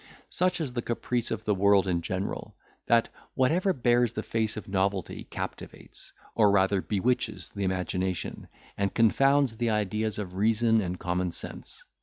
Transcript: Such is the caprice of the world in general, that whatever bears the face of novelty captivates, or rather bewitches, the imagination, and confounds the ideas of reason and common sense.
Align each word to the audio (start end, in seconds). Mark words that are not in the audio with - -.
Such 0.31 0.59
is 0.59 0.73
the 0.73 0.81
caprice 0.81 1.29
of 1.29 1.43
the 1.45 1.53
world 1.53 1.85
in 1.87 2.01
general, 2.01 2.55
that 2.87 3.09
whatever 3.35 3.71
bears 3.71 4.13
the 4.13 4.23
face 4.23 4.57
of 4.57 4.67
novelty 4.67 5.25
captivates, 5.25 6.11
or 6.33 6.49
rather 6.49 6.81
bewitches, 6.81 7.51
the 7.51 7.65
imagination, 7.65 8.47
and 8.75 8.95
confounds 8.95 9.57
the 9.57 9.69
ideas 9.69 10.17
of 10.17 10.33
reason 10.33 10.81
and 10.81 10.99
common 10.99 11.29
sense. 11.29 11.83